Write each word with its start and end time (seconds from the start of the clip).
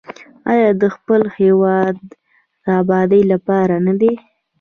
آیا 0.51 0.69
د 0.81 0.83
خپل 0.95 1.21
هیواد 1.39 1.95
د 2.65 2.67
ابادۍ 2.81 3.21
لپاره 3.31 3.75
نه 3.85 3.93
ده؟ 4.01 4.11